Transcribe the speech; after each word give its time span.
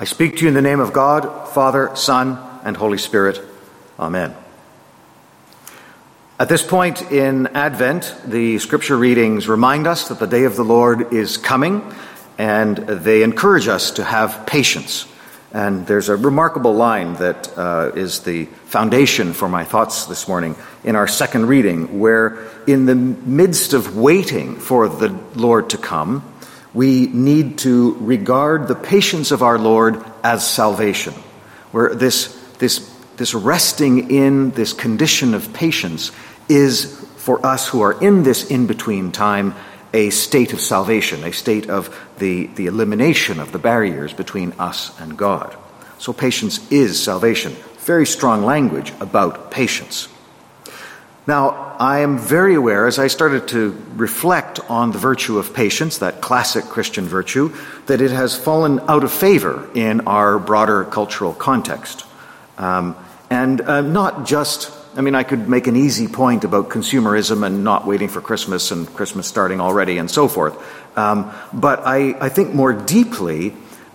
I 0.00 0.04
speak 0.04 0.36
to 0.36 0.42
you 0.42 0.48
in 0.48 0.54
the 0.54 0.62
name 0.62 0.78
of 0.78 0.92
God, 0.92 1.48
Father, 1.48 1.90
Son, 1.96 2.38
and 2.62 2.76
Holy 2.76 2.98
Spirit. 2.98 3.40
Amen. 3.98 4.32
At 6.38 6.48
this 6.48 6.62
point 6.62 7.10
in 7.10 7.48
Advent, 7.48 8.14
the 8.24 8.60
scripture 8.60 8.96
readings 8.96 9.48
remind 9.48 9.88
us 9.88 10.06
that 10.06 10.20
the 10.20 10.28
day 10.28 10.44
of 10.44 10.54
the 10.54 10.62
Lord 10.62 11.12
is 11.12 11.36
coming, 11.36 11.82
and 12.38 12.76
they 12.76 13.24
encourage 13.24 13.66
us 13.66 13.90
to 13.90 14.04
have 14.04 14.46
patience. 14.46 15.08
And 15.52 15.84
there's 15.88 16.08
a 16.08 16.16
remarkable 16.16 16.74
line 16.74 17.14
that 17.14 17.58
uh, 17.58 17.90
is 17.96 18.20
the 18.20 18.44
foundation 18.66 19.32
for 19.32 19.48
my 19.48 19.64
thoughts 19.64 20.06
this 20.06 20.28
morning 20.28 20.54
in 20.84 20.94
our 20.94 21.08
second 21.08 21.46
reading, 21.46 21.98
where 21.98 22.46
in 22.68 22.86
the 22.86 22.94
midst 22.94 23.72
of 23.72 23.96
waiting 23.96 24.60
for 24.60 24.88
the 24.88 25.08
Lord 25.34 25.70
to 25.70 25.76
come, 25.76 26.22
we 26.74 27.06
need 27.06 27.58
to 27.58 27.94
regard 28.00 28.68
the 28.68 28.74
patience 28.74 29.30
of 29.30 29.42
our 29.42 29.58
Lord 29.58 30.04
as 30.22 30.48
salvation. 30.48 31.14
Where 31.72 31.94
this, 31.94 32.28
this, 32.58 32.94
this 33.16 33.34
resting 33.34 34.10
in 34.10 34.50
this 34.50 34.72
condition 34.72 35.34
of 35.34 35.52
patience 35.52 36.12
is 36.48 36.98
for 37.16 37.44
us 37.44 37.68
who 37.68 37.80
are 37.82 38.00
in 38.02 38.22
this 38.22 38.50
in 38.50 38.66
between 38.66 39.12
time 39.12 39.54
a 39.92 40.10
state 40.10 40.52
of 40.52 40.60
salvation, 40.60 41.24
a 41.24 41.32
state 41.32 41.70
of 41.70 41.94
the, 42.18 42.46
the 42.46 42.66
elimination 42.66 43.40
of 43.40 43.52
the 43.52 43.58
barriers 43.58 44.12
between 44.12 44.52
us 44.58 44.98
and 45.00 45.16
God. 45.16 45.56
So 45.98 46.12
patience 46.12 46.70
is 46.70 47.02
salvation. 47.02 47.56
Very 47.78 48.06
strong 48.06 48.44
language 48.44 48.92
about 49.00 49.50
patience. 49.50 50.08
Now, 51.28 51.76
I 51.78 51.98
am 51.98 52.16
very 52.16 52.54
aware 52.54 52.86
as 52.86 52.98
I 52.98 53.08
started 53.08 53.48
to 53.48 53.76
reflect 53.96 54.60
on 54.70 54.92
the 54.92 54.98
virtue 54.98 55.36
of 55.36 55.52
patience, 55.52 55.98
that 55.98 56.22
classic 56.22 56.64
Christian 56.64 57.04
virtue, 57.04 57.54
that 57.84 58.00
it 58.00 58.10
has 58.12 58.34
fallen 58.34 58.80
out 58.88 59.04
of 59.04 59.12
favor 59.12 59.68
in 59.74 60.00
our 60.06 60.38
broader 60.38 60.84
cultural 60.84 61.34
context. 61.34 62.06
Um, 62.56 62.96
and 63.28 63.60
uh, 63.60 63.82
not 63.82 64.24
just, 64.24 64.72
I 64.96 65.02
mean, 65.02 65.14
I 65.14 65.22
could 65.22 65.50
make 65.50 65.66
an 65.66 65.76
easy 65.76 66.08
point 66.08 66.44
about 66.44 66.70
consumerism 66.70 67.44
and 67.44 67.62
not 67.62 67.86
waiting 67.86 68.08
for 68.08 68.22
Christmas 68.22 68.70
and 68.70 68.88
Christmas 68.94 69.26
starting 69.26 69.60
already 69.60 69.98
and 69.98 70.10
so 70.10 70.28
forth. 70.28 70.56
Um, 70.96 71.30
but 71.52 71.80
I, 71.84 72.16
I 72.24 72.30
think 72.30 72.54
more 72.54 72.72
deeply 72.72 73.52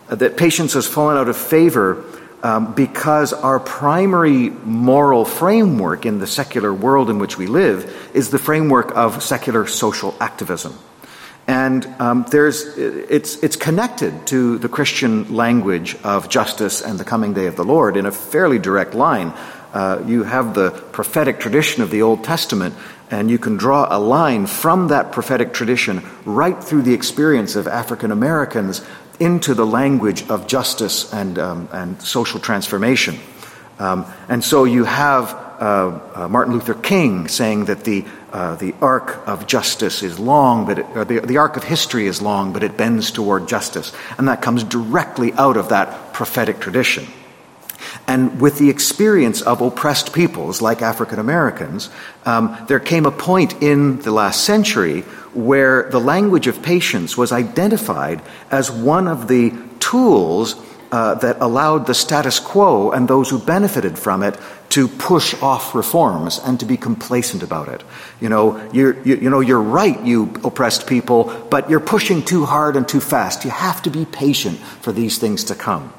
that 0.08 0.38
patience 0.38 0.74
has 0.74 0.86
fallen 0.86 1.18
out 1.18 1.30
of 1.30 1.36
favor 1.36 2.06
um, 2.44 2.74
because 2.74 3.32
our 3.32 3.60
primary 3.60 4.50
moral 4.50 5.24
framework 5.24 6.06
in 6.06 6.20
the 6.20 6.28
secular 6.28 6.74
world 6.74 7.10
in 7.10 7.18
which 7.18 7.38
we 7.38 7.48
live 7.48 8.12
is 8.14 8.30
the 8.30 8.38
framework 8.38 8.96
of 8.96 9.24
secular 9.24 9.66
social 9.66 10.14
activism. 10.20 10.78
And 11.48 11.86
um, 12.00 12.26
there's, 12.30 12.78
it's, 12.78 13.38
it's 13.38 13.56
connected 13.56 14.28
to 14.28 14.58
the 14.60 14.70
Christian 14.70 15.34
language 15.36 15.96
of 16.04 16.30
justice 16.30 16.82
and 16.82 17.00
the 17.00 17.04
coming 17.04 17.34
day 17.34 17.48
of 17.48 17.56
the 17.56 17.66
Lord 17.66 17.98
in 17.98 18.06
a 18.06 18.12
fairly 18.12 18.60
direct 18.60 18.94
line. 18.94 19.34
Uh, 19.74 20.04
you 20.06 20.24
have 20.24 20.54
the 20.54 20.72
prophetic 20.72 21.40
tradition 21.40 21.82
of 21.82 21.92
the 21.92 22.02
Old 22.02 22.24
Testament, 22.24 22.76
and 23.10 23.30
you 23.30 23.38
can 23.38 23.58
draw 23.58 23.88
a 23.90 24.00
line 24.00 24.46
from 24.46 24.90
that 24.90 25.12
prophetic 25.12 25.54
tradition 25.54 26.02
right 26.26 26.62
through 26.64 26.84
the 26.84 26.94
experience 26.94 27.56
of 27.56 27.68
African 27.68 28.12
Americans 28.12 28.82
into 29.20 29.54
the 29.54 29.66
language 29.66 30.28
of 30.30 30.48
justice 30.48 31.12
and, 31.14 31.38
um, 31.40 31.70
and 31.72 32.02
social 32.02 32.40
transformation. 32.40 33.20
Um, 33.80 34.06
and 34.30 34.44
so 34.44 34.64
you 34.64 34.84
have 34.84 35.34
uh, 35.34 36.00
uh, 36.14 36.28
Martin 36.28 36.54
Luther 36.54 36.74
King 36.74 37.28
saying 37.28 37.66
that 37.66 37.84
the, 37.84 38.06
uh, 38.32 38.56
the 38.56 38.74
arc 38.82 39.28
of 39.28 39.48
justice 39.48 40.04
is 40.04 40.20
long, 40.20 40.66
but 40.66 40.80
it, 40.80 40.94
the, 41.08 41.20
the 41.22 41.38
arc 41.38 41.58
of 41.58 41.64
history 41.64 42.08
is 42.08 42.22
long, 42.22 42.54
but 42.54 42.64
it 42.64 42.76
bends 42.76 43.12
toward 43.12 43.48
justice. 43.48 43.94
And 44.18 44.28
that 44.28 44.42
comes 44.42 44.64
directly 44.64 45.32
out 45.34 45.58
of 45.58 45.70
that 45.70 46.14
prophetic 46.14 46.60
tradition. 46.60 47.08
And 48.08 48.42
with 48.42 48.58
the 48.58 48.70
experience 48.70 49.42
of 49.42 49.62
oppressed 49.62 50.14
peoples 50.14 50.62
like 50.62 50.82
African 50.82 51.20
Americans, 51.20 51.90
um, 52.26 52.58
there 52.68 52.80
came 52.80 53.06
a 53.06 53.12
point 53.12 53.62
in 53.62 54.02
the 54.02 54.12
last 54.12 54.44
century 54.44 55.04
where 55.34 55.90
the 55.90 56.00
language 56.00 56.48
of 56.48 56.62
patience 56.62 57.18
was 57.18 57.32
identified 57.32 58.22
as 58.52 58.72
one 58.72 59.08
of 59.08 59.28
the 59.28 59.54
tools 59.80 60.56
uh, 60.92 61.16
that 61.16 61.42
allowed 61.42 61.88
the 61.88 61.94
status 61.94 62.40
quo 62.40 62.92
and 62.92 63.08
those 63.08 63.30
who 63.30 63.40
benefited 63.40 63.98
from 63.98 64.22
it 64.22 64.38
to 64.70 64.88
push 64.88 65.34
off 65.42 65.74
reforms 65.74 66.40
and 66.46 66.60
to 66.60 66.66
be 66.66 66.78
complacent 66.78 67.42
about 67.42 67.68
it. 67.68 67.84
You 68.22 68.30
know, 68.30 68.70
you're, 68.72 69.02
you, 69.04 69.16
you 69.16 69.30
know, 69.30 69.40
you're 69.40 69.62
right, 69.62 70.00
you 70.04 70.34
oppressed 70.44 70.86
people, 70.88 71.48
but 71.50 71.70
you're 71.70 71.80
pushing 71.80 72.24
too 72.24 72.46
hard 72.46 72.76
and 72.76 72.88
too 72.88 73.00
fast. 73.02 73.44
You 73.44 73.52
have 73.52 73.82
to 73.84 73.90
be 73.90 74.06
patient 74.06 74.60
for 74.60 74.92
these 74.92 75.18
things 75.18 75.46
to 75.46 75.56
come. 75.56 75.92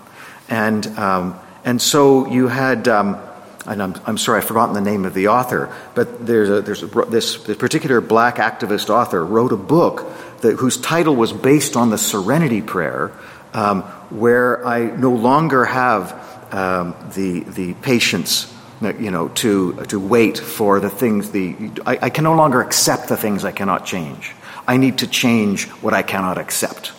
And, 0.49 0.87
um, 0.99 1.41
and 1.65 1.83
so 1.83 2.29
you 2.29 2.49
had, 2.49 2.87
um, 2.87 3.19
and 3.67 3.83
I'm, 3.83 3.95
I'm, 4.07 4.19
sorry, 4.19 4.39
I've 4.39 4.45
forgotten 4.47 4.75
the 4.75 4.81
name 4.81 5.05
of 5.05 5.15
the 5.15 5.29
author, 5.29 5.75
but 5.95 6.27
there's, 6.27 6.51
a, 6.51 6.61
there's 6.61 6.83
a, 6.83 6.87
this, 6.87 7.43
this, 7.45 7.57
particular 7.57 8.01
black 8.01 8.37
activist 8.37 8.91
author 8.91 9.25
wrote 9.25 9.53
a 9.53 9.57
book 9.57 10.07
that, 10.41 10.57
whose 10.57 10.77
title 10.77 11.17
was 11.17 11.33
based 11.33 11.77
on 11.77 11.91
the 11.91 11.99
Serenity 11.99 12.61
Prayer, 12.61 13.13
um, 13.55 13.83
where 14.11 14.67
I 14.67 14.85
no 14.85 15.13
longer 15.13 15.65
have 15.65 16.13
um, 16.53 16.95
the, 17.15 17.41
the 17.41 17.75
patience 17.75 18.53
you 18.83 19.11
know, 19.11 19.29
to, 19.29 19.75
to 19.87 19.99
wait 19.99 20.39
for 20.39 20.81
the 20.81 20.91
things, 20.91 21.31
the, 21.31 21.57
I, 21.87 21.99
I 22.03 22.11
can 22.11 22.25
no 22.25 22.35
longer 22.35 22.61
accept 22.61 23.09
the 23.09 23.17
things 23.17 23.45
I 23.45 23.53
cannot 23.53 23.87
change. 23.87 24.33
I 24.67 24.77
need 24.77 24.99
to 24.99 25.07
change 25.07 25.69
what 25.83 25.95
I 25.95 26.03
cannot 26.03 26.39
accept. 26.39 26.93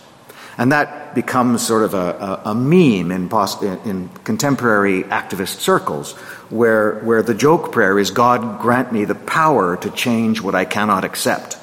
And 0.58 0.72
that 0.72 1.05
becomes 1.16 1.66
sort 1.66 1.82
of 1.82 1.94
a, 1.94 2.42
a, 2.44 2.50
a 2.50 2.54
meme 2.54 3.10
in, 3.10 3.28
post, 3.28 3.62
in, 3.62 4.08
contemporary 4.22 5.02
activist 5.04 5.60
circles, 5.60 6.12
where, 6.50 7.00
where 7.00 7.22
the 7.22 7.34
joke 7.34 7.72
prayer 7.72 7.98
is 7.98 8.12
God 8.12 8.60
grant 8.60 8.92
me 8.92 9.06
the 9.06 9.14
power 9.16 9.78
to 9.78 9.90
change 9.90 10.42
what 10.42 10.54
I 10.54 10.66
cannot 10.66 11.04
accept. 11.04 11.58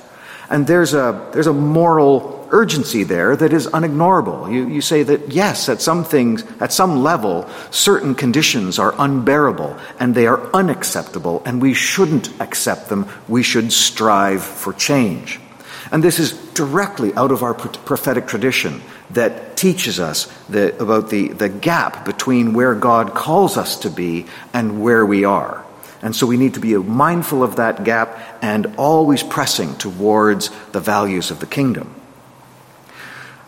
And 0.50 0.66
there's 0.66 0.94
a, 0.96 1.30
there's 1.34 1.48
a 1.48 1.54
moral 1.54 2.50
urgency 2.50 3.04
there 3.04 3.36
that 3.36 3.54
is 3.54 3.68
unignorable. 3.68 4.52
You, 4.52 4.68
you 4.68 4.82
say 4.82 5.04
that, 5.04 5.32
yes, 5.32 5.70
at 5.70 5.82
some 5.82 6.04
things, 6.04 6.44
at 6.60 6.74
some 6.74 7.04
level, 7.04 7.48
certain 7.70 8.16
conditions 8.16 8.80
are 8.80 8.96
unbearable 8.98 9.78
and 10.00 10.16
they 10.16 10.26
are 10.26 10.42
unacceptable, 10.52 11.44
and 11.46 11.62
we 11.62 11.76
shouldn't 11.76 12.42
accept 12.42 12.90
them. 12.90 13.08
We 13.28 13.44
should 13.44 13.72
strive 13.72 14.44
for 14.44 14.74
change. 14.74 15.40
And 15.92 16.04
this 16.04 16.18
is 16.18 16.34
directly 16.56 17.14
out 17.14 17.32
of 17.32 17.44
our 17.44 17.54
prophetic 17.54 18.26
tradition 18.26 18.82
that 19.12 19.56
teaches 19.58 20.00
us 20.00 20.26
the, 20.50 20.78
about 20.82 21.10
the, 21.10 21.30
the 21.30 21.50
gap 21.50 22.06
between 22.06 22.54
where 22.54 22.76
God 22.76 23.14
calls 23.14 23.58
us 23.58 23.80
to 23.80 23.90
be 23.90 24.26
and 24.54 24.82
where 24.82 25.06
we 25.06 25.26
are. 25.26 25.64
And 26.02 26.16
so 26.16 26.28
we 26.28 26.38
need 26.38 26.56
to 26.56 26.60
be 26.60 26.76
mindful 26.76 27.44
of 27.44 27.56
that 27.56 27.84
gap 27.84 28.20
and 28.42 28.76
always 28.78 29.24
pressing 29.24 29.76
towards 29.78 30.50
the 30.72 30.82
values 30.82 31.32
of 31.32 31.40
the 31.40 31.46
kingdom. 31.46 31.96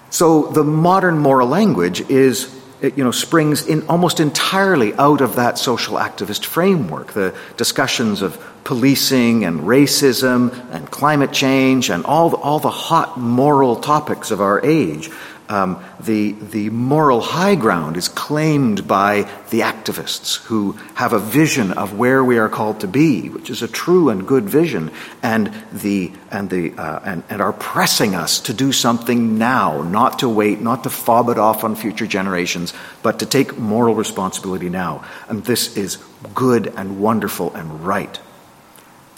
So 0.09 0.43
the 0.47 0.63
modern 0.63 1.17
moral 1.17 1.49
language 1.49 2.09
is 2.09 2.53
you 2.81 3.03
know, 3.03 3.11
springs 3.11 3.65
in 3.65 3.87
almost 3.87 4.19
entirely 4.19 4.93
out 4.95 5.21
of 5.21 5.35
that 5.35 5.57
social 5.57 5.95
activist 5.95 6.45
framework. 6.45 7.13
The 7.13 7.35
discussions 7.57 8.21
of 8.21 8.41
policing 8.63 9.45
and 9.45 9.61
racism 9.61 10.53
and 10.71 10.89
climate 10.89 11.31
change 11.31 11.89
and 11.89 12.05
all 12.05 12.29
the, 12.29 12.37
all 12.37 12.59
the 12.59 12.69
hot 12.69 13.17
moral 13.17 13.77
topics 13.77 14.31
of 14.31 14.41
our 14.41 14.63
age. 14.65 15.09
Um, 15.47 15.83
the, 15.99 16.31
the 16.31 16.71
moral 16.71 17.21
high 17.21 17.53
ground 17.53 17.97
is 17.97 18.07
claimed 18.07 18.87
by 18.87 19.29
the 19.51 19.59
activists 19.59 20.37
who 20.37 20.71
have 20.95 21.13
a 21.13 21.19
vision 21.19 21.71
of 21.71 21.97
where 21.97 22.23
we 22.23 22.39
are 22.39 22.49
called 22.49 22.79
to 22.79 22.87
be, 22.87 23.29
which 23.29 23.51
is 23.51 23.61
a 23.61 23.67
true 23.67 24.09
and 24.09 24.27
good 24.27 24.45
vision, 24.45 24.89
and, 25.21 25.53
the, 25.71 26.11
and, 26.31 26.49
the, 26.49 26.73
uh, 26.73 26.99
and, 27.05 27.23
and 27.29 27.41
are 27.43 27.53
pressing 27.53 28.15
us 28.15 28.39
to 28.39 28.53
do 28.53 28.71
something 28.71 29.37
now, 29.37 29.83
not 29.83 30.19
to 30.19 30.29
wait, 30.29 30.61
not 30.61 30.83
to 30.83 30.89
fob 30.89 31.29
it 31.29 31.37
off 31.37 31.63
on 31.63 31.75
future 31.75 32.07
generations, 32.07 32.73
but 33.03 33.19
to 33.19 33.25
take 33.27 33.55
moral 33.57 33.93
responsibility 33.93 34.69
now. 34.69 35.05
And 35.29 35.45
this 35.45 35.77
is 35.77 35.97
good 36.33 36.73
and 36.75 36.99
wonderful 36.99 37.53
and 37.53 37.85
right. 37.85 38.19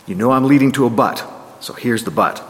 You 0.06 0.16
know 0.16 0.32
I'm 0.32 0.46
leading 0.46 0.74
to 0.74 0.86
a 0.86 0.90
but, 0.90 1.26
so 1.62 1.74
here's 1.74 2.04
the 2.04 2.12
but. 2.12 2.44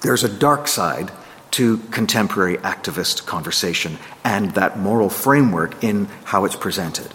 There's 0.00 0.24
a 0.24 0.28
dark 0.28 0.68
side 0.68 1.10
to 1.54 1.78
contemporary 1.90 2.56
activist 2.58 3.26
conversation 3.26 3.96
and 4.24 4.50
that 4.54 4.76
moral 4.78 5.08
framework 5.08 5.84
in 5.84 6.06
how 6.24 6.44
it's 6.44 6.56
presented. 6.56 7.12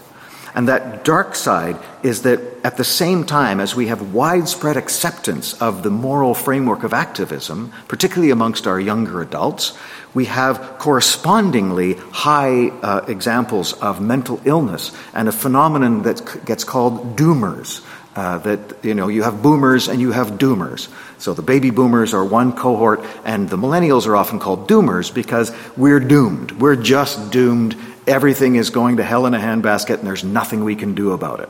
And 0.55 0.67
that 0.67 1.03
dark 1.03 1.35
side 1.35 1.77
is 2.03 2.23
that 2.23 2.39
at 2.63 2.77
the 2.77 2.83
same 2.83 3.25
time 3.25 3.59
as 3.59 3.75
we 3.75 3.87
have 3.87 4.13
widespread 4.13 4.77
acceptance 4.77 5.53
of 5.61 5.83
the 5.83 5.91
moral 5.91 6.33
framework 6.33 6.83
of 6.83 6.93
activism, 6.93 7.71
particularly 7.87 8.31
amongst 8.31 8.65
our 8.65 8.79
younger 8.79 9.21
adults, 9.21 9.77
we 10.13 10.25
have 10.25 10.77
correspondingly 10.79 11.93
high 12.11 12.69
uh, 12.69 13.05
examples 13.07 13.73
of 13.73 14.01
mental 14.01 14.41
illness 14.45 14.91
and 15.13 15.27
a 15.27 15.31
phenomenon 15.31 16.03
that 16.03 16.45
gets 16.45 16.63
called 16.63 17.15
doomers, 17.15 17.85
uh, 18.19 18.37
that 18.39 18.59
you 18.83 18.93
know 18.93 19.07
you 19.07 19.23
have 19.23 19.41
boomers 19.41 19.87
and 19.87 20.01
you 20.01 20.11
have 20.11 20.31
doomers. 20.31 20.89
So 21.19 21.33
the 21.33 21.41
baby 21.41 21.69
boomers 21.69 22.13
are 22.13 22.25
one 22.25 22.51
cohort, 22.51 22.99
and 23.23 23.49
the 23.49 23.55
millennials 23.55 24.07
are 24.07 24.15
often 24.17 24.39
called 24.39 24.67
doomers 24.67 25.13
because 25.13 25.53
we're 25.77 26.01
doomed. 26.01 26.51
We're 26.51 26.75
just 26.75 27.31
doomed. 27.31 27.77
everything 28.07 28.55
is 28.55 28.71
going 28.71 28.97
to 28.97 29.03
hell 29.03 29.25
in 29.27 29.33
a 29.35 29.39
handbasket 29.39 29.99
and 29.99 30.07
there's 30.07 30.23
nothing 30.23 30.63
we 30.63 30.75
can 30.75 30.95
do 30.95 31.11
about 31.11 31.39
it. 31.39 31.49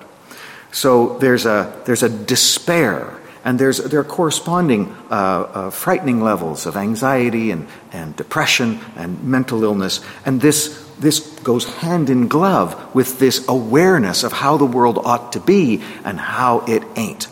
So 0.72 1.18
there's 1.18 1.46
a, 1.46 1.82
there's 1.86 2.04
a 2.04 2.10
despair 2.10 3.18
and 3.50 3.58
there's, 3.58 3.80
there 3.80 4.00
are 4.00 4.04
corresponding 4.04 4.96
uh, 5.10 5.16
uh, 5.16 5.70
frightening 5.72 6.22
levels 6.22 6.68
of 6.68 6.78
anxiety 6.78 7.50
and, 7.50 7.68
and 7.92 8.16
depression 8.16 8.80
and 8.96 9.24
mental 9.24 9.64
illness. 9.64 10.02
And 10.24 10.40
this, 10.40 10.88
this 11.00 11.20
goes 11.40 11.66
hand 11.66 12.12
in 12.12 12.28
glove 12.28 12.94
with 12.94 13.18
this 13.18 13.48
awareness 13.48 14.24
of 14.24 14.34
how 14.34 14.58
the 14.58 14.68
world 14.68 15.00
ought 15.04 15.34
to 15.34 15.40
be 15.40 15.82
and 16.04 16.20
how 16.20 16.60
it 16.68 16.84
ain't. 16.96 17.28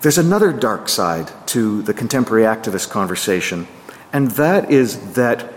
There's 0.00 0.18
another 0.18 0.52
dark 0.52 0.88
side 0.88 1.30
to 1.50 1.82
the 1.82 1.94
contemporary 1.94 2.42
activist 2.42 2.90
conversation, 2.90 3.68
and 4.12 4.32
that 4.32 4.72
is 4.72 5.14
that 5.14 5.48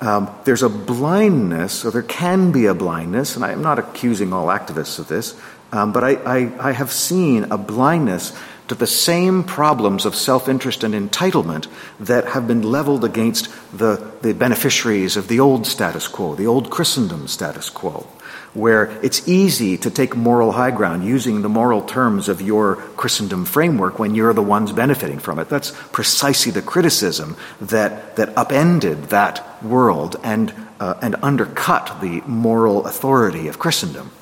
um, 0.00 0.34
there's 0.44 0.62
a 0.62 0.70
blindness, 0.70 1.84
or 1.84 1.90
there 1.90 2.02
can 2.02 2.52
be 2.52 2.64
a 2.64 2.74
blindness, 2.74 3.36
and 3.36 3.44
I'm 3.44 3.60
not 3.60 3.78
accusing 3.78 4.32
all 4.32 4.46
activists 4.46 4.98
of 4.98 5.08
this, 5.08 5.38
um, 5.74 5.92
but 5.92 6.04
I, 6.04 6.12
I, 6.24 6.68
I 6.68 6.72
have 6.72 6.92
seen 6.92 7.44
a 7.50 7.58
blindness 7.58 8.32
to 8.68 8.76
the 8.76 8.86
same 8.86 9.42
problems 9.42 10.06
of 10.06 10.14
self 10.14 10.48
interest 10.48 10.84
and 10.84 10.94
entitlement 10.94 11.66
that 11.98 12.26
have 12.26 12.46
been 12.46 12.62
leveled 12.62 13.04
against 13.04 13.48
the, 13.76 14.12
the 14.22 14.32
beneficiaries 14.34 15.16
of 15.16 15.26
the 15.26 15.40
old 15.40 15.66
status 15.66 16.06
quo, 16.06 16.36
the 16.36 16.46
old 16.46 16.70
Christendom 16.70 17.26
status 17.26 17.70
quo, 17.70 18.06
where 18.54 18.84
it's 19.02 19.28
easy 19.28 19.76
to 19.78 19.90
take 19.90 20.14
moral 20.14 20.52
high 20.52 20.70
ground 20.70 21.04
using 21.04 21.42
the 21.42 21.48
moral 21.48 21.82
terms 21.82 22.28
of 22.28 22.40
your 22.40 22.76
Christendom 22.76 23.44
framework 23.44 23.98
when 23.98 24.14
you're 24.14 24.32
the 24.32 24.42
ones 24.42 24.70
benefiting 24.70 25.18
from 25.18 25.40
it. 25.40 25.48
That's 25.48 25.72
precisely 25.90 26.52
the 26.52 26.62
criticism 26.62 27.36
that, 27.60 28.14
that 28.14 28.38
upended 28.38 29.10
that 29.10 29.62
world 29.62 30.16
and, 30.22 30.54
uh, 30.78 30.94
and 31.02 31.16
undercut 31.20 32.00
the 32.00 32.22
moral 32.28 32.86
authority 32.86 33.48
of 33.48 33.58
Christendom. 33.58 34.12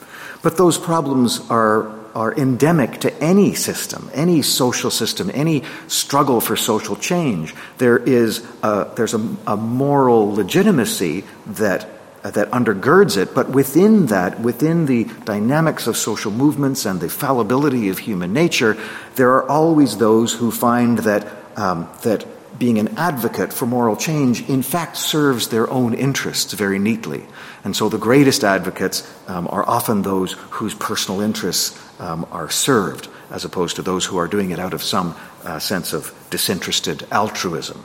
But 0.42 0.56
those 0.56 0.76
problems 0.76 1.40
are, 1.50 1.88
are 2.14 2.34
endemic 2.34 3.00
to 3.00 3.14
any 3.22 3.54
system, 3.54 4.10
any 4.12 4.42
social 4.42 4.90
system, 4.90 5.30
any 5.32 5.62
struggle 5.88 6.40
for 6.40 6.56
social 6.56 6.96
change. 6.96 7.54
There 7.78 7.98
is 7.98 8.44
a, 8.62 8.90
there's 8.96 9.14
a, 9.14 9.36
a 9.46 9.56
moral 9.56 10.34
legitimacy 10.34 11.24
that 11.46 11.88
that 12.22 12.48
undergirds 12.52 13.16
it, 13.16 13.34
but 13.34 13.50
within 13.50 14.06
that, 14.06 14.38
within 14.38 14.86
the 14.86 15.04
dynamics 15.24 15.88
of 15.88 15.96
social 15.96 16.30
movements 16.30 16.86
and 16.86 17.00
the 17.00 17.08
fallibility 17.08 17.88
of 17.88 17.98
human 17.98 18.32
nature, 18.32 18.76
there 19.16 19.30
are 19.32 19.48
always 19.48 19.96
those 19.98 20.32
who 20.32 20.52
find 20.52 20.98
that 20.98 21.26
um, 21.56 21.88
that 22.02 22.24
being 22.58 22.78
an 22.78 22.99
advocate 22.99 23.52
for 23.52 23.66
moral 23.66 23.96
change, 23.96 24.49
in 24.49 24.62
fact, 24.62 24.96
serves 24.96 25.49
their 25.49 25.69
own 25.70 25.94
interests 25.94 26.52
very 26.52 26.78
neatly. 26.78 27.25
And 27.64 27.75
so 27.76 27.88
the 27.88 27.99
greatest 27.99 28.44
advocates 28.44 29.08
um, 29.28 29.49
are 29.49 29.69
often 29.69 30.02
those 30.02 30.32
whose 30.50 30.75
personal 30.75 31.20
interests 31.20 31.78
um, 32.00 32.26
are 32.31 32.50
served, 32.50 33.08
as 33.31 33.44
opposed 33.44 33.76
to 33.76 33.82
those 33.82 34.04
who 34.04 34.19
are 34.19 34.28
doing 34.28 34.50
it 34.50 34.58
out 34.58 34.75
of 34.75 34.82
some 34.82 35.14
uh, 35.44 35.58
sense 35.58 35.93
of 35.93 36.12
disinterested 36.31 37.06
altruism. 37.10 37.84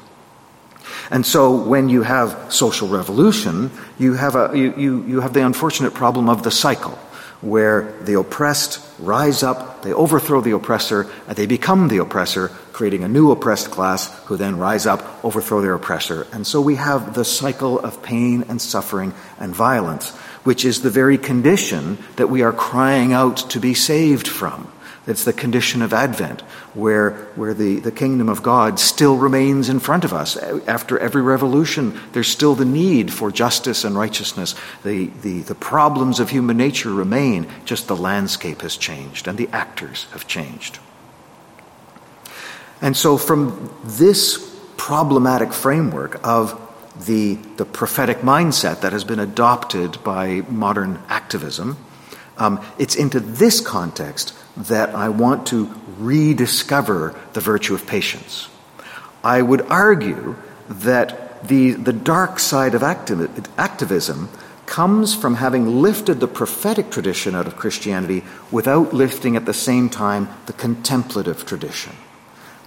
And 1.10 1.26
so 1.26 1.56
when 1.56 1.90
you 1.90 2.04
have 2.04 2.52
social 2.54 2.88
revolution, 2.88 3.72
you 3.98 4.14
have, 4.14 4.36
a, 4.36 4.52
you, 4.54 4.74
you, 4.76 5.04
you 5.06 5.22
have 5.22 5.34
the 5.34 5.46
unfortunate 5.46 5.94
problem 5.94 6.30
of 6.30 6.44
the 6.44 6.52
cycle 6.52 6.98
where 7.42 7.94
the 8.02 8.18
oppressed 8.18 8.82
rise 9.00 9.44
up, 9.44 9.84
they 9.84 9.94
overthrow 9.94 10.42
the 10.42 10.56
oppressor, 10.56 11.08
and 11.28 11.38
they 11.38 11.46
become 11.46 11.88
the 11.88 12.00
oppressor, 12.00 12.52
creating 12.78 13.04
a 13.04 13.08
new 13.08 13.32
oppressed 13.32 13.72
class 13.72 14.16
who 14.26 14.38
then 14.38 14.60
rise 14.60 14.86
up, 14.86 15.26
overthrow 15.26 15.62
their 15.62 15.74
oppressor. 15.74 16.28
And 16.32 16.46
so 16.46 16.62
we 16.62 16.76
have 16.76 17.16
the 17.16 17.26
cycle 17.26 17.80
of 17.80 18.04
pain 18.04 18.46
and 18.50 18.62
suffering 18.62 19.16
and 19.40 19.52
violence, 19.52 20.12
which 20.44 20.64
is 20.64 20.84
the 20.84 20.92
very 20.92 21.18
condition 21.18 21.98
that 22.18 22.30
we 22.30 22.44
are 22.44 22.54
crying 22.54 23.14
out 23.14 23.38
to 23.50 23.60
be 23.60 23.74
saved 23.74 24.28
from. 24.28 24.72
It's 25.08 25.24
the 25.24 25.34
condition 25.34 25.82
of 25.82 25.92
Advent, 25.92 26.42
where, 26.76 27.14
where 27.34 27.56
the, 27.56 27.80
the 27.80 27.92
kingdom 27.92 28.30
of 28.30 28.44
God 28.44 28.80
still 28.80 29.18
remains 29.18 29.70
in 29.70 29.80
front 29.80 30.06
of 30.06 30.14
us. 30.14 30.38
After 30.38 31.00
every 31.00 31.24
revolution, 31.24 32.00
there's 32.12 32.28
still 32.28 32.54
the 32.54 32.64
need 32.64 33.12
for 33.12 33.32
justice 33.32 33.86
and 33.86 33.98
righteousness. 33.98 34.54
The, 34.84 35.08
the, 35.24 35.40
the 35.40 35.56
problems 35.56 36.20
of 36.20 36.30
human 36.30 36.58
nature 36.58 36.94
remain, 36.94 37.48
just 37.66 37.88
the 37.88 37.96
landscape 37.96 38.62
has 38.62 38.78
changed 38.78 39.28
and 39.28 39.36
the 39.36 39.50
actors 39.52 40.06
have 40.12 40.28
changed. 40.28 40.78
And 42.82 42.96
so, 42.96 43.18
from 43.18 43.74
this 43.84 44.44
problematic 44.78 45.52
framework 45.52 46.26
of 46.26 46.62
the, 47.06 47.36
the 47.58 47.66
prophetic 47.66 48.20
mindset 48.20 48.82
that 48.82 48.94
has 48.94 49.04
been 49.04 49.20
adopted 49.20 50.04
by 50.04 50.42
modern 50.50 51.00
activism, 51.10 51.78
um, 52.38 52.64
it's 52.78 52.96
into 52.96 53.20
this 53.20 53.62
context 53.62 54.34
that 54.56 54.90
I 54.96 55.10
want 55.10 55.48
to 55.48 55.74
rediscover 55.98 57.20
the 57.34 57.42
virtue 57.42 57.74
of 57.74 57.86
patience. 57.88 58.48
I 59.24 59.42
would 59.42 59.62
argue 59.64 60.36
that 60.70 61.48
the, 61.48 61.72
the 61.72 61.94
dark 61.94 62.40
side 62.40 62.76
of 62.76 62.84
activism 62.84 64.30
comes 64.66 65.16
from 65.16 65.36
having 65.36 65.82
lifted 65.82 66.20
the 66.20 66.28
prophetic 66.28 66.92
tradition 66.92 67.36
out 67.36 67.48
of 67.48 67.56
Christianity 67.56 68.24
without 68.52 68.94
lifting 68.94 69.36
at 69.36 69.46
the 69.46 69.54
same 69.54 69.90
time 69.90 70.30
the 70.46 70.54
contemplative 70.54 71.46
tradition. 71.46 71.96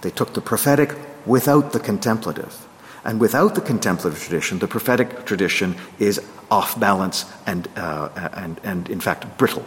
They 0.01 0.09
took 0.09 0.33
the 0.33 0.41
prophetic 0.41 0.95
without 1.25 1.73
the 1.73 1.79
contemplative. 1.79 2.67
And 3.03 3.19
without 3.19 3.55
the 3.55 3.61
contemplative 3.61 4.21
tradition, 4.21 4.59
the 4.59 4.67
prophetic 4.67 5.25
tradition 5.25 5.75
is 5.97 6.21
off 6.51 6.79
balance 6.79 7.25
and, 7.47 7.67
uh, 7.75 8.29
and, 8.33 8.59
and 8.63 8.89
in 8.89 8.99
fact, 8.99 9.37
brittle. 9.37 9.65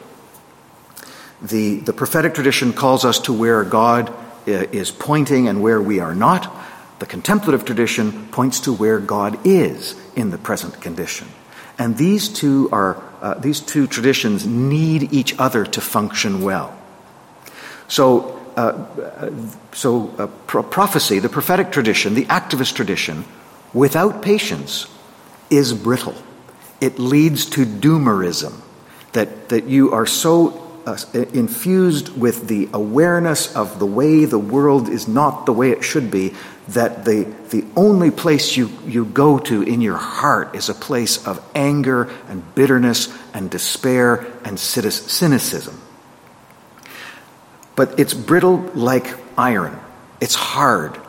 The, 1.42 1.80
the 1.80 1.92
prophetic 1.92 2.34
tradition 2.34 2.72
calls 2.72 3.04
us 3.04 3.18
to 3.20 3.32
where 3.32 3.64
God 3.64 4.10
uh, 4.10 4.70
is 4.70 4.90
pointing 4.90 5.48
and 5.48 5.62
where 5.62 5.82
we 5.82 5.98
are 5.98 6.14
not. 6.14 6.54
The 7.00 7.06
contemplative 7.06 7.64
tradition 7.64 8.28
points 8.28 8.60
to 8.60 8.72
where 8.72 9.00
God 9.00 9.38
is 9.44 9.96
in 10.14 10.30
the 10.30 10.38
present 10.38 10.80
condition. 10.80 11.26
And 11.76 11.96
these 11.96 12.28
two, 12.28 12.68
are, 12.70 13.02
uh, 13.20 13.34
these 13.34 13.60
two 13.60 13.88
traditions 13.88 14.46
need 14.46 15.12
each 15.12 15.38
other 15.40 15.64
to 15.66 15.80
function 15.80 16.42
well. 16.42 16.78
So, 17.88 18.33
so 19.72 20.14
uh, 20.18 20.26
pro- 20.46 20.62
prophecy, 20.62 21.18
the 21.18 21.28
prophetic 21.28 21.72
tradition, 21.72 22.14
the 22.14 22.26
activist 22.26 22.74
tradition, 22.74 23.24
without 23.72 24.22
patience, 24.22 24.86
is 25.50 25.72
brittle. 25.72 26.14
It 26.80 26.98
leads 26.98 27.46
to 27.50 27.64
doomerism, 27.66 28.60
that, 29.12 29.48
that 29.48 29.64
you 29.64 29.92
are 29.92 30.06
so 30.06 30.60
uh, 30.86 30.96
infused 31.32 32.16
with 32.16 32.48
the 32.48 32.68
awareness 32.72 33.54
of 33.56 33.78
the 33.78 33.86
way 33.86 34.24
the 34.24 34.38
world 34.38 34.88
is 34.88 35.08
not 35.08 35.46
the 35.46 35.52
way 35.52 35.70
it 35.70 35.82
should 35.82 36.10
be, 36.10 36.34
that 36.68 37.04
the, 37.04 37.24
the 37.50 37.64
only 37.76 38.10
place 38.10 38.56
you, 38.56 38.70
you 38.86 39.04
go 39.04 39.38
to 39.38 39.62
in 39.62 39.80
your 39.80 39.96
heart 39.96 40.54
is 40.54 40.68
a 40.68 40.74
place 40.74 41.26
of 41.26 41.42
anger 41.54 42.10
and 42.28 42.54
bitterness 42.54 43.12
and 43.32 43.50
despair 43.50 44.26
and 44.44 44.58
cynicism. 44.58 45.80
But 47.76 47.98
it's 47.98 48.14
brittle 48.14 48.58
like 48.74 49.06
iron. 49.36 49.78
It's 50.20 50.34
hard 50.34 51.00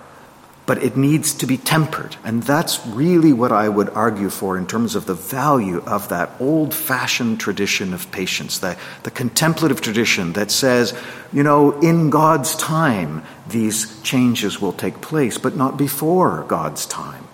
but 0.66 0.82
it 0.84 0.98
needs 0.98 1.34
to 1.36 1.46
be 1.46 1.58
tempered. 1.58 2.16
And 2.24 2.42
that's 2.42 2.86
really 2.88 3.32
what 3.32 3.52
I 3.52 3.70
would 3.70 3.90
argue 3.90 4.30
for 4.30 4.58
in 4.58 4.66
terms 4.66 4.96
of 4.96 5.06
the 5.06 5.14
value 5.14 5.82
of 5.86 6.10
that 6.10 6.32
old 6.40 6.74
fashioned 6.74 7.40
tradition 7.40 7.94
of 7.94 8.12
patience, 8.12 8.60
the, 8.60 8.76
the 9.04 9.12
contemplative 9.12 9.82
tradition 9.82 10.34
that 10.34 10.50
says, 10.50 10.98
you 11.32 11.44
know, 11.44 11.80
in 11.82 12.10
God's 12.10 12.56
time, 12.56 13.24
these 13.48 14.02
changes 14.02 14.60
will 14.60 14.74
take 14.74 15.02
place, 15.02 15.38
but 15.38 15.56
not 15.56 15.78
before 15.78 16.44
God's 16.48 16.86
time. 16.88 17.28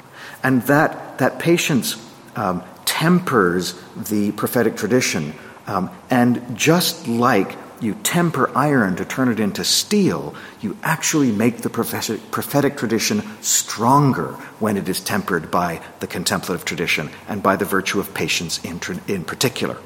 And 0.43 0.63
that, 0.63 1.19
that 1.19 1.39
patience 1.39 1.95
um, 2.35 2.63
tempers 2.83 3.81
the 3.95 4.33
prophetic 4.33 4.75
tradition. 4.75 5.33
Um, 5.67 5.89
and 6.09 6.57
just 6.57 7.07
like 7.07 7.55
you 7.81 7.95
temper 8.03 8.51
iron 8.55 8.95
to 8.97 9.05
turn 9.05 9.29
it 9.29 9.39
into 9.39 9.63
steel, 9.63 10.35
you 10.61 10.77
actually 10.83 11.31
make 11.31 11.57
the 11.57 11.69
prophetic 11.69 12.77
tradition 12.77 13.23
stronger 13.41 14.33
when 14.59 14.77
it 14.77 14.87
is 14.87 15.01
tempered 15.01 15.49
by 15.49 15.81
the 15.99 16.07
contemplative 16.07 16.63
tradition 16.63 17.09
and 17.27 17.41
by 17.41 17.55
the 17.55 17.65
virtue 17.65 17.99
of 17.99 18.13
patience 18.13 18.63
in, 18.63 18.79
particular. 19.23 19.77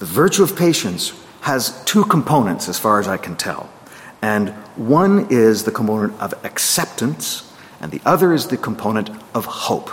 The 0.00 0.06
virtue 0.06 0.42
of 0.42 0.56
patience 0.56 1.12
has 1.42 1.82
two 1.84 2.04
components, 2.04 2.68
as 2.68 2.78
far 2.78 2.98
as 2.98 3.06
I 3.06 3.16
can 3.16 3.36
tell. 3.36 3.70
And 4.20 4.50
one 4.76 5.28
is 5.30 5.64
the 5.64 5.72
component 5.72 6.20
of 6.20 6.34
acceptance, 6.44 7.52
and 7.80 7.92
the 7.92 8.00
other 8.04 8.32
is 8.32 8.48
the 8.48 8.56
component 8.56 9.10
of 9.34 9.44
hope. 9.44 9.90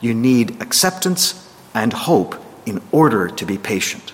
You 0.00 0.14
need 0.14 0.60
acceptance 0.60 1.48
and 1.74 1.92
hope 1.92 2.34
in 2.64 2.82
order 2.90 3.28
to 3.28 3.46
be 3.46 3.58
patient. 3.58 4.12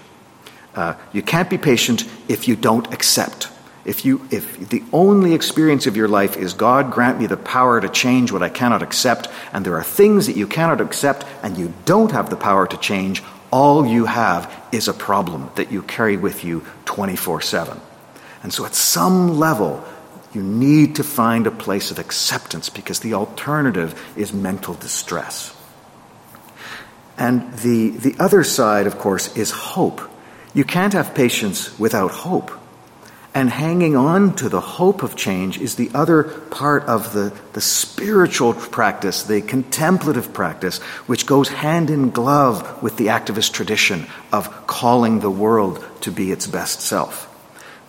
Uh, 0.74 0.94
you 1.12 1.22
can't 1.22 1.50
be 1.50 1.58
patient 1.58 2.04
if 2.28 2.48
you 2.48 2.56
don't 2.56 2.92
accept. 2.92 3.48
If, 3.84 4.04
you, 4.04 4.26
if 4.30 4.68
the 4.68 4.82
only 4.92 5.34
experience 5.34 5.86
of 5.86 5.96
your 5.96 6.08
life 6.08 6.36
is 6.36 6.54
God 6.54 6.92
grant 6.92 7.18
me 7.18 7.26
the 7.26 7.36
power 7.36 7.80
to 7.80 7.88
change 7.88 8.30
what 8.30 8.42
I 8.42 8.48
cannot 8.48 8.82
accept, 8.82 9.28
and 9.52 9.66
there 9.66 9.76
are 9.76 9.82
things 9.82 10.26
that 10.28 10.36
you 10.36 10.46
cannot 10.46 10.80
accept 10.80 11.26
and 11.42 11.58
you 11.58 11.74
don't 11.84 12.12
have 12.12 12.30
the 12.30 12.36
power 12.36 12.66
to 12.66 12.76
change, 12.76 13.22
all 13.50 13.84
you 13.84 14.06
have 14.06 14.50
is 14.72 14.88
a 14.88 14.94
problem 14.94 15.50
that 15.56 15.72
you 15.72 15.82
carry 15.82 16.16
with 16.16 16.44
you 16.44 16.64
24 16.84 17.42
7. 17.42 17.80
And 18.42 18.52
so, 18.52 18.64
at 18.64 18.74
some 18.74 19.38
level, 19.38 19.84
you 20.32 20.42
need 20.42 20.96
to 20.96 21.04
find 21.04 21.46
a 21.46 21.50
place 21.50 21.90
of 21.90 21.98
acceptance 21.98 22.70
because 22.70 23.00
the 23.00 23.14
alternative 23.14 24.00
is 24.16 24.32
mental 24.32 24.74
distress. 24.74 25.54
And 27.18 27.52
the, 27.58 27.90
the 27.90 28.16
other 28.18 28.42
side, 28.42 28.86
of 28.86 28.98
course, 28.98 29.36
is 29.36 29.50
hope. 29.50 30.00
You 30.54 30.64
can't 30.64 30.92
have 30.92 31.14
patience 31.14 31.78
without 31.78 32.11
hope. 32.11 32.50
And 33.35 33.49
hanging 33.49 33.97
on 33.97 34.35
to 34.37 34.50
the 34.50 34.61
hope 34.61 35.02
of 35.02 35.16
change 35.16 35.59
is 35.59 35.76
the 35.76 35.90
other 35.94 36.25
part 36.25 36.85
of 36.85 37.14
the, 37.14 37.32
the 37.54 37.62
spiritual 37.62 38.52
practice, 38.52 39.23
the 39.23 39.40
contemplative 39.40 40.35
practice, 40.35 40.80
which 41.09 41.25
goes 41.25 41.49
hand 41.49 41.88
in 41.88 42.11
glove 42.11 42.82
with 42.82 42.99
the 42.99 43.06
activist 43.06 43.52
tradition 43.52 44.06
of 44.32 44.66
calling 44.66 45.21
the 45.21 45.30
world 45.30 45.82
to 46.02 46.12
be 46.12 46.30
its 46.30 46.47
best 46.47 46.82
self. 46.82 47.28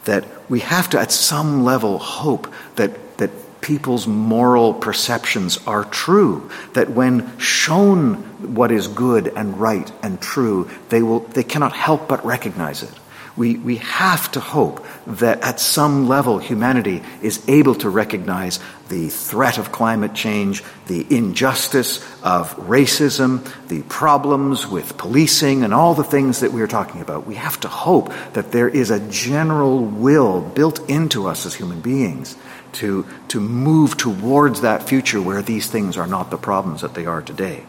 That 0.05 0.25
we 0.49 0.61
have 0.61 0.89
to, 0.91 0.99
at 0.99 1.11
some 1.11 1.65
level, 1.65 1.99
hope 1.99 2.47
that, 2.77 3.17
that 3.17 3.31
people's 3.59 4.07
moral 4.07 4.73
perceptions 4.73 5.57
are 5.67 5.83
true, 5.83 6.49
that 6.73 6.91
when 6.91 7.37
shown 7.37 8.32
what 8.45 8.71
is 8.71 8.87
good 8.87 9.27
and 9.27 9.59
right 9.59 9.91
and 10.01 10.19
true, 10.21 10.69
they, 10.89 11.01
will, 11.01 11.19
they 11.19 11.43
cannot 11.43 11.73
help 11.73 12.07
but 12.07 12.25
recognize 12.25 12.83
it. 12.83 12.91
We, 13.35 13.57
we 13.57 13.77
have 13.77 14.31
to 14.33 14.39
hope 14.39 14.85
that 15.07 15.41
at 15.41 15.59
some 15.59 16.07
level 16.07 16.37
humanity 16.37 17.01
is 17.23 17.43
able 17.47 17.73
to 17.75 17.89
recognize 17.89 18.59
the 18.89 19.09
threat 19.09 19.57
of 19.57 19.71
climate 19.71 20.13
change, 20.13 20.63
the 20.85 21.07
injustice 21.09 21.97
of 22.21 22.55
racism, 22.57 23.43
the 23.69 23.81
problems 23.83 24.67
with 24.67 24.99
policing, 24.99 25.63
and 25.63 25.73
all 25.73 25.95
the 25.95 26.03
things 26.03 26.41
that 26.41 26.51
we 26.51 26.61
are 26.61 26.67
talking 26.67 27.01
about. 27.01 27.25
We 27.25 27.35
have 27.35 27.59
to 27.61 27.67
hope 27.67 28.13
that 28.33 28.51
there 28.51 28.69
is 28.69 28.91
a 28.91 28.99
general 29.09 29.79
will 29.79 30.41
built 30.41 30.87
into 30.87 31.27
us 31.27 31.47
as 31.47 31.55
human 31.55 31.81
beings 31.81 32.35
to, 32.73 33.07
to 33.29 33.39
move 33.39 33.97
towards 33.97 34.61
that 34.61 34.87
future 34.87 35.21
where 35.21 35.41
these 35.41 35.67
things 35.67 35.97
are 35.97 36.07
not 36.07 36.29
the 36.29 36.37
problems 36.37 36.81
that 36.81 36.93
they 36.93 37.07
are 37.07 37.21
today. 37.23 37.65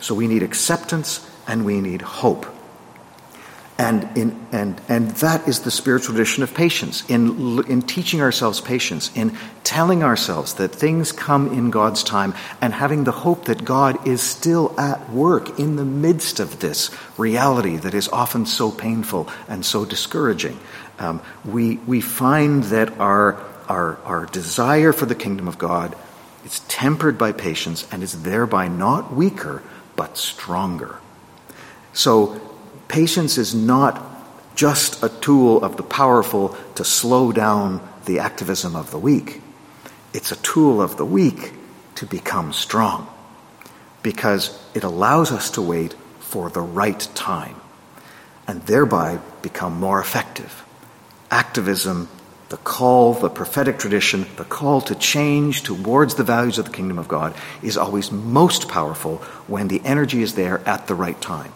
So 0.00 0.14
we 0.14 0.26
need 0.26 0.42
acceptance 0.42 1.28
and 1.46 1.64
we 1.64 1.80
need 1.80 2.02
hope. 2.02 2.46
And, 3.78 4.16
in, 4.16 4.46
and, 4.52 4.80
and 4.88 5.10
that 5.16 5.46
is 5.46 5.60
the 5.60 5.70
spiritual 5.70 6.14
tradition 6.14 6.42
of 6.42 6.54
patience, 6.54 7.04
in, 7.10 7.62
in 7.68 7.82
teaching 7.82 8.22
ourselves 8.22 8.58
patience, 8.58 9.10
in 9.14 9.36
telling 9.64 10.02
ourselves 10.02 10.54
that 10.54 10.68
things 10.68 11.12
come 11.12 11.52
in 11.52 11.70
God's 11.70 12.02
time, 12.02 12.32
and 12.62 12.72
having 12.72 13.04
the 13.04 13.12
hope 13.12 13.44
that 13.46 13.66
God 13.66 14.08
is 14.08 14.22
still 14.22 14.74
at 14.80 15.10
work 15.10 15.58
in 15.58 15.76
the 15.76 15.84
midst 15.84 16.40
of 16.40 16.60
this 16.60 16.90
reality 17.18 17.76
that 17.76 17.92
is 17.92 18.08
often 18.08 18.46
so 18.46 18.70
painful 18.70 19.28
and 19.46 19.64
so 19.64 19.84
discouraging. 19.84 20.58
Um, 20.98 21.20
we, 21.44 21.76
we 21.76 22.00
find 22.00 22.64
that 22.64 22.98
our, 22.98 23.34
our, 23.68 23.98
our 24.04 24.24
desire 24.24 24.94
for 24.94 25.04
the 25.04 25.14
kingdom 25.14 25.48
of 25.48 25.58
God 25.58 25.94
is 26.46 26.60
tempered 26.60 27.18
by 27.18 27.32
patience 27.32 27.86
and 27.92 28.02
is 28.02 28.22
thereby 28.22 28.68
not 28.68 29.12
weaker, 29.12 29.62
but 29.96 30.16
stronger. 30.16 31.00
So, 31.92 32.40
Patience 32.88 33.36
is 33.36 33.54
not 33.54 34.02
just 34.54 35.02
a 35.02 35.08
tool 35.08 35.62
of 35.62 35.76
the 35.76 35.82
powerful 35.82 36.56
to 36.76 36.84
slow 36.84 37.32
down 37.32 37.86
the 38.04 38.20
activism 38.20 38.76
of 38.76 38.90
the 38.90 38.98
weak. 38.98 39.42
It's 40.14 40.32
a 40.32 40.36
tool 40.36 40.80
of 40.80 40.96
the 40.96 41.04
weak 41.04 41.52
to 41.96 42.06
become 42.06 42.52
strong 42.52 43.08
because 44.02 44.58
it 44.74 44.84
allows 44.84 45.32
us 45.32 45.50
to 45.52 45.62
wait 45.62 45.94
for 46.20 46.48
the 46.48 46.60
right 46.60 47.00
time 47.14 47.56
and 48.46 48.62
thereby 48.62 49.18
become 49.42 49.78
more 49.78 50.00
effective. 50.00 50.64
Activism, 51.30 52.08
the 52.48 52.56
call, 52.58 53.14
the 53.14 53.28
prophetic 53.28 53.78
tradition, 53.78 54.26
the 54.36 54.44
call 54.44 54.80
to 54.82 54.94
change 54.94 55.62
towards 55.62 56.14
the 56.14 56.24
values 56.24 56.58
of 56.58 56.66
the 56.66 56.70
kingdom 56.70 56.98
of 56.98 57.08
God 57.08 57.34
is 57.62 57.76
always 57.76 58.12
most 58.12 58.68
powerful 58.68 59.16
when 59.48 59.68
the 59.68 59.82
energy 59.84 60.22
is 60.22 60.34
there 60.34 60.60
at 60.68 60.86
the 60.86 60.94
right 60.94 61.20
time. 61.20 61.52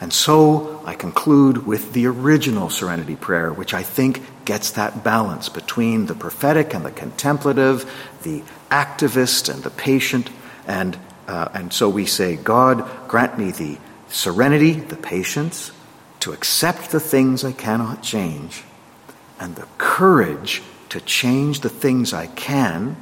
And 0.00 0.12
so 0.12 0.82
I 0.86 0.94
conclude 0.94 1.66
with 1.66 1.92
the 1.92 2.06
original 2.06 2.70
serenity 2.70 3.16
prayer, 3.16 3.52
which 3.52 3.74
I 3.74 3.82
think 3.82 4.22
gets 4.46 4.70
that 4.70 5.04
balance 5.04 5.50
between 5.50 6.06
the 6.06 6.14
prophetic 6.14 6.72
and 6.72 6.86
the 6.86 6.90
contemplative, 6.90 7.84
the 8.22 8.42
activist 8.70 9.52
and 9.52 9.62
the 9.62 9.70
patient. 9.70 10.30
And, 10.66 10.98
uh, 11.28 11.50
and 11.52 11.70
so 11.70 11.90
we 11.90 12.06
say, 12.06 12.36
God, 12.36 12.88
grant 13.08 13.38
me 13.38 13.50
the 13.50 13.76
serenity, 14.08 14.72
the 14.72 14.96
patience, 14.96 15.70
to 16.20 16.32
accept 16.32 16.90
the 16.90 17.00
things 17.00 17.44
I 17.44 17.52
cannot 17.52 18.02
change, 18.02 18.62
and 19.40 19.56
the 19.56 19.66
courage 19.78 20.62
to 20.90 21.00
change 21.00 21.60
the 21.60 21.68
things 21.68 22.12
I 22.12 22.26
can, 22.26 22.96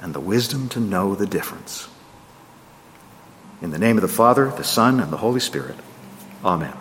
and 0.00 0.14
the 0.14 0.20
wisdom 0.20 0.68
to 0.70 0.80
know 0.80 1.14
the 1.14 1.26
difference. 1.26 1.88
In 3.60 3.70
the 3.70 3.78
name 3.78 3.96
of 3.96 4.02
the 4.02 4.08
Father, 4.08 4.50
the 4.50 4.62
Son, 4.62 5.00
and 5.00 5.12
the 5.12 5.16
Holy 5.16 5.40
Spirit. 5.40 5.76
Amen. 6.44 6.74